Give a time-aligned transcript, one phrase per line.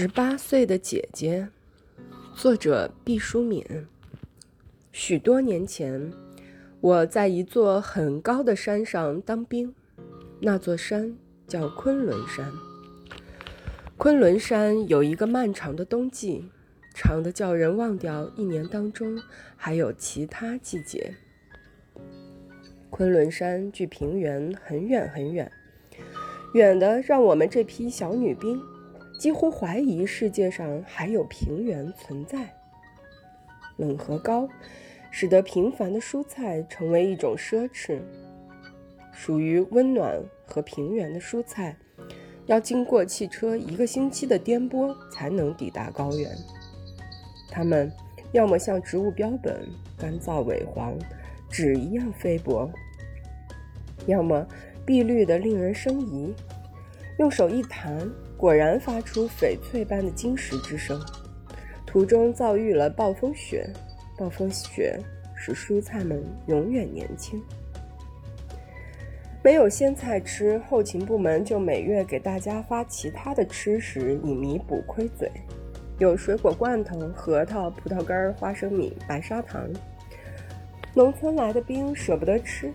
[0.00, 1.48] 十八岁的姐姐，
[2.32, 3.66] 作者毕淑敏。
[4.92, 6.12] 许多年前，
[6.80, 9.74] 我在一座很高的山上当兵，
[10.38, 11.16] 那座山
[11.48, 12.48] 叫昆仑山。
[13.96, 16.44] 昆仑山有一个漫长的冬季，
[16.94, 19.20] 长的叫人忘掉一年当中
[19.56, 21.12] 还有其他季节。
[22.88, 25.50] 昆仑山距平原很远很远，
[26.54, 28.62] 远的让我们这批小女兵。
[29.18, 32.54] 几乎怀疑世界上还有平原存在。
[33.76, 34.48] 冷和高，
[35.10, 38.00] 使得平凡的蔬菜成为一种奢侈。
[39.12, 41.76] 属于温暖和平原的蔬菜，
[42.46, 46.30] 要经过汽车一个星期的颠簸才能抵达高原。
[47.50, 47.90] 它们
[48.30, 49.66] 要么像植物标本，
[49.98, 50.96] 干燥萎黄，
[51.50, 52.70] 纸一样菲薄；
[54.06, 54.46] 要么
[54.86, 56.32] 碧绿的令人生疑，
[57.18, 58.08] 用手一弹。
[58.38, 60.98] 果然发出翡翠般的晶石之声。
[61.84, 63.68] 途中遭遇了暴风雪，
[64.16, 64.96] 暴风雪
[65.34, 67.42] 使蔬菜们永远年轻。
[69.42, 75.28] 没有鲜菜吃，后勤部门就每月给大家发其他的吃食以弥补亏嘴。
[75.98, 79.68] 有水果罐头、核桃、葡萄干、花生米、白砂糖。
[80.94, 82.72] 农村来的兵舍不得吃，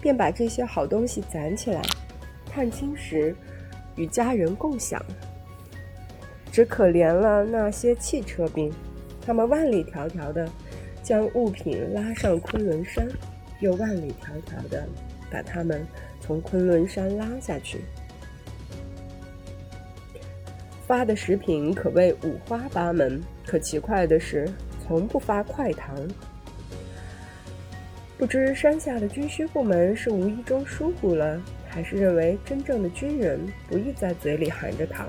[0.00, 1.82] 便把这些好东西攒起来，
[2.46, 3.34] 探亲时。
[4.00, 5.04] 与家人共享，
[6.50, 8.72] 只可怜了那些汽车兵，
[9.20, 10.48] 他们万里迢迢的
[11.02, 13.06] 将物品拉上昆仑山，
[13.60, 14.88] 又万里迢迢的
[15.30, 15.86] 把他们
[16.18, 17.82] 从昆仑山拉下去。
[20.86, 24.50] 发的食品可谓五花八门，可奇怪的是，
[24.82, 25.94] 从不发快糖。
[28.16, 31.38] 不知山下的军需部门是无意中疏忽了。
[31.72, 35.08] 还是认为真正的军人不宜在嘴里含着糖，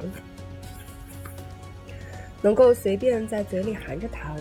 [2.40, 4.38] 能够随便在嘴里含着糖，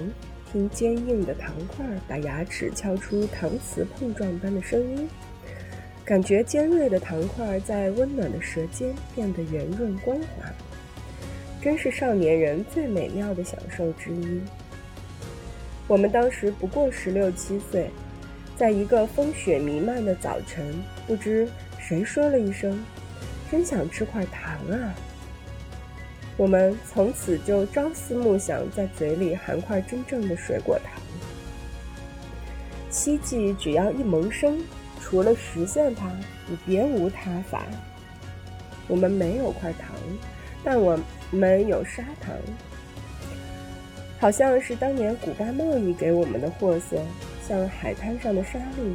[0.52, 5.08] 听坚硬的糖块把牙齿敲出糖瓷碰撞般的声音，
[6.04, 10.52] 感觉尖锐的糖块在温暖的舌尖变得圆润光滑，
[11.62, 14.42] 真是少年人最美妙的享受之一。
[15.88, 17.90] 我们当时不过十六七岁，
[18.58, 20.74] 在一个风雪弥漫的早晨，
[21.06, 21.48] 不知。
[21.90, 22.80] 谁说了一声
[23.50, 24.94] ：“真想吃块糖啊！”
[26.38, 31.02] 我们从此就朝思暮想，在嘴里含块真正的水果糖。
[32.90, 34.62] 希冀只要一萌生，
[35.00, 36.08] 除了实现它，
[36.46, 37.66] 你别无他法。
[38.86, 39.90] 我们没有块糖，
[40.62, 40.96] 但我
[41.32, 42.32] 们有砂糖，
[44.20, 47.02] 好像是当年古巴贸易给我们的货色，
[47.48, 48.94] 像海滩上的沙粒，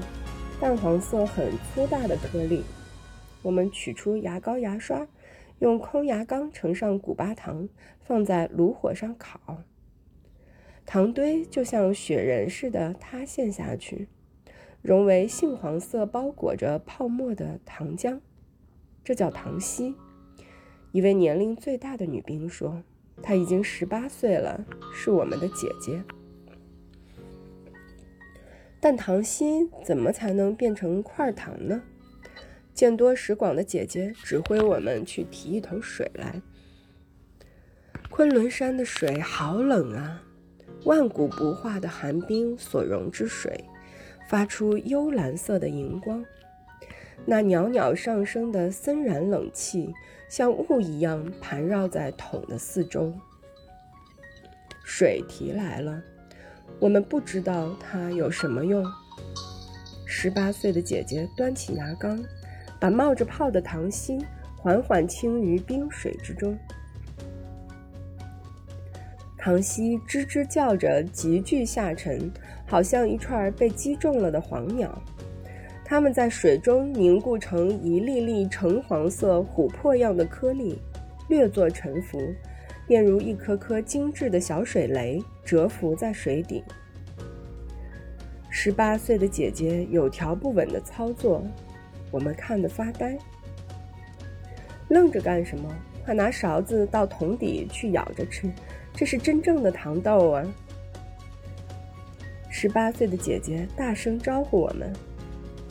[0.61, 2.63] 淡黄色、很粗大的颗粒。
[3.45, 5.07] 我们取出牙膏、牙刷，
[5.59, 7.69] 用空牙缸盛上古巴糖，
[8.00, 9.61] 放在炉火上烤。
[10.83, 14.07] 糖堆就像雪人似的塌陷下去，
[14.81, 18.19] 融为杏黄色、包裹着泡沫的糖浆。
[19.03, 19.94] 这叫糖稀。
[20.91, 22.81] 一位年龄最大的女兵说
[23.22, 26.03] ：“她已经十八岁了，是我们的姐姐。”
[28.81, 31.84] 但糖稀怎么才能变成块糖呢？
[32.75, 36.41] 见多识广的姐姐指挥我们去提一桶水来。
[38.09, 40.22] 昆仑山的水好冷啊，
[40.84, 43.64] 万古不化的寒冰所融之水，
[44.28, 46.24] 发出幽蓝色的荧光。
[47.25, 49.94] 那袅袅上升的森然冷气，
[50.30, 53.14] 像雾一样盘绕在桶的四周。
[54.84, 56.03] 水提来了，
[56.80, 58.85] 我们不知道它有什么用。
[60.06, 62.22] 十八岁的姐姐端起牙缸。
[62.80, 64.19] 把冒着泡的糖稀
[64.58, 66.58] 缓缓倾于冰水之中，
[69.38, 72.31] 糖稀吱吱叫着，急剧下沉，
[72.66, 75.02] 好像一串被击中了的黄鸟。
[75.84, 80.80] 它们在水中凝固成一粒粒橙黄色琥珀样的颗粒，
[81.30, 82.19] 略作沉浮，
[82.88, 86.64] 便如一颗颗精致的小水雷蛰伏在水底。
[88.49, 91.46] 十八岁的姐姐有条不紊地操作。
[92.16, 93.17] 我们看得发呆，
[94.88, 95.70] 愣着干什么？
[96.06, 98.50] 快拿勺子到桶底去舀着吃，
[98.94, 100.41] 这是真正的糖豆啊！
[102.50, 104.94] 十八岁的姐姐大声招呼我们：“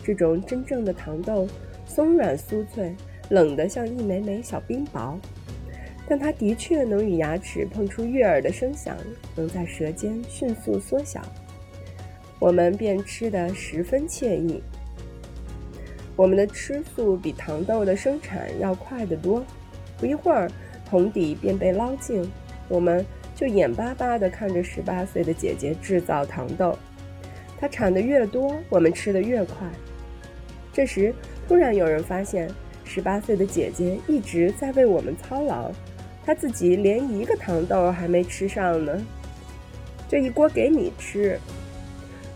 [0.05, 1.49] 这种真正的糖豆，
[1.87, 2.95] 松软酥脆，
[3.31, 5.17] 冷得像一枚枚小冰雹，
[6.07, 8.95] 但它的确能与牙齿碰出悦耳的声响，
[9.35, 11.23] 能在舌尖迅速缩小。
[12.39, 14.63] 我们便吃得十分惬意。”
[16.17, 19.45] 我们的吃速比糖豆的生产要快得多，
[19.99, 20.49] 不一会儿，
[20.89, 22.31] 桶底便被捞净，
[22.69, 26.79] 我们就眼巴巴地看着十八岁的姐姐制造糖豆。
[27.59, 29.69] 她产的越多，我们吃的越快。
[30.73, 31.13] 这时，
[31.49, 32.49] 突然有人发现，
[32.85, 35.73] 十八岁的姐姐一直在为我们操劳，
[36.25, 39.05] 她自己连一个糖豆还没吃上呢。
[40.09, 41.41] 这一锅给你吃，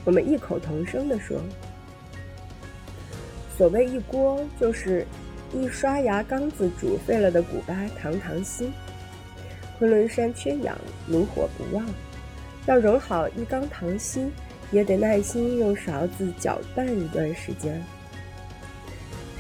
[0.05, 1.39] 我们异口同声地说。
[3.59, 5.05] 所谓一锅，就是
[5.53, 8.71] 一刷牙缸子煮沸了的古巴糖糖稀。
[9.77, 10.79] 昆仑山缺氧，
[11.09, 11.85] 炉火不旺，
[12.67, 14.31] 要融好一缸糖稀，
[14.71, 17.83] 也得耐心用勺子搅拌一段时间。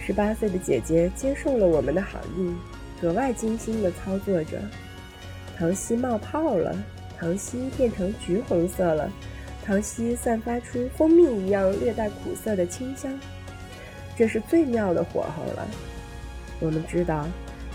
[0.05, 2.53] 十八岁的姐姐接受了我们的好意，
[3.01, 4.59] 格外精心地操作着。
[5.57, 6.77] 糖稀冒泡了，
[7.17, 9.09] 糖稀变成橘红色了，
[9.65, 13.17] 糖稀散发出蜂蜜一样略带苦涩的清香。
[14.19, 15.65] 这是最妙的火候了。
[16.61, 17.25] 我们知道，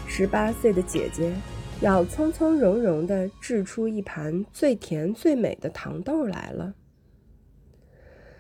[0.10, 1.34] 十八岁的姐姐
[1.80, 6.74] 要从从容容地制出一盘最甜最美的糖豆来了。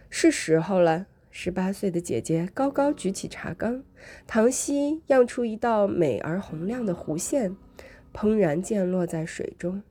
[0.09, 1.07] 是时候了。
[1.35, 3.83] 十八岁的姐姐高高举起茶缸，
[4.27, 7.55] 糖稀漾出一道美而洪亮的弧线，
[8.13, 9.81] 怦然溅落在水中。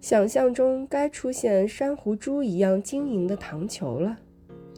[0.00, 4.20] 想象中该出现珊瑚珠一样晶莹的糖球了。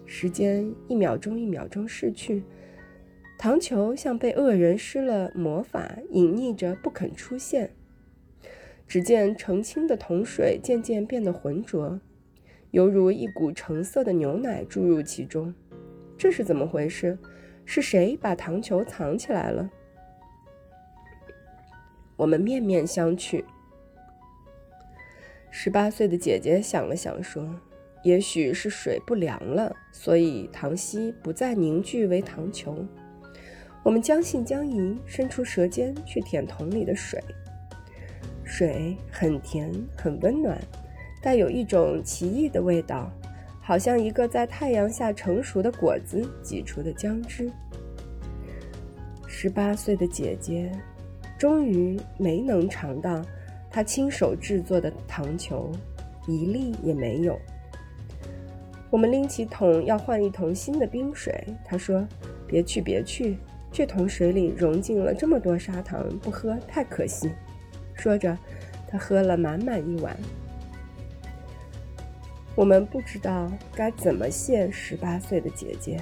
[0.07, 2.45] 时间一秒钟一秒钟逝去，
[3.37, 7.75] 糖球像被恶人施了魔法，隐匿着不肯出现。
[8.87, 12.01] 只见澄清的铜水渐渐变得浑浊，
[12.71, 15.53] 犹如一股橙色的牛奶注入其中。
[16.17, 17.19] 这是怎么回事？
[17.65, 19.69] 是谁把糖球藏起来了？
[22.17, 23.45] 我们面面相觑。
[25.51, 27.45] 十八岁的姐姐想了想，说。
[28.07, 32.87] 也许是水不凉了，所以糖稀不再凝聚为糖球。
[33.83, 37.21] 我们将信将疑，伸出舌尖去舔桶里的水。
[38.45, 40.57] 水很甜，很温暖，
[41.21, 43.11] 带有一种奇异的味道，
[43.61, 47.51] 好像一个在太阳下成熟的果子挤出的浆汁。
[49.27, 50.71] 十八岁的姐姐
[51.37, 53.21] 终于没能尝到
[53.69, 55.73] 她亲手制作的糖球，
[56.29, 57.37] 一粒也没有。
[58.91, 62.07] 我们拎起桶要换一桶新的冰水，他说
[62.47, 63.37] ：“别去，别去，
[63.73, 67.31] 这桶水里融进了这么多砂糖，不喝太可惜。”
[67.95, 68.37] 说着，
[68.87, 70.17] 他喝了满满一碗。
[72.55, 76.01] 我们不知道该怎么谢十八岁的姐姐，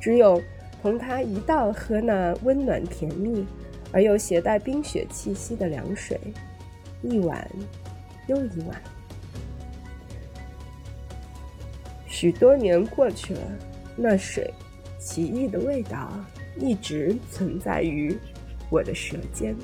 [0.00, 0.40] 只有
[0.80, 3.44] 同她一道喝那温暖甜蜜
[3.92, 6.18] 而又携带冰雪气息的凉水，
[7.02, 7.46] 一碗
[8.28, 8.80] 又一碗。
[12.20, 13.40] 许多年过去了，
[13.94, 14.52] 那水
[14.98, 16.12] 奇异的味道
[16.56, 18.18] 一直存在于
[18.68, 19.54] 我的舌尖。